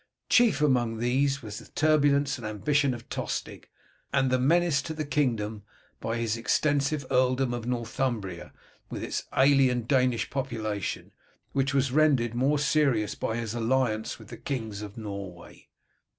Chief 0.29 0.61
among 0.61 0.97
these 0.97 1.43
were 1.43 1.51
the 1.51 1.69
turbulence 1.75 2.39
and 2.39 2.47
ambition 2.47 2.95
of 2.95 3.07
Tostig, 3.07 3.69
and 4.11 4.31
the 4.31 4.39
menace 4.39 4.81
to 4.81 4.95
the 4.95 5.05
kingdom 5.05 5.61
by 5.99 6.17
his 6.17 6.35
extensive 6.35 7.05
earldom 7.11 7.53
of 7.53 7.67
Northumbria 7.67 8.51
with 8.89 9.03
its 9.03 9.25
alien 9.37 9.83
Danish 9.83 10.31
population, 10.31 11.11
which 11.51 11.75
was 11.75 11.91
rendered 11.91 12.33
more 12.33 12.57
serious 12.57 13.13
by 13.13 13.35
his 13.37 13.53
alliance 13.53 14.17
with 14.17 14.29
the 14.29 14.37
kings 14.37 14.81
of 14.81 14.97
Norway. 14.97 15.67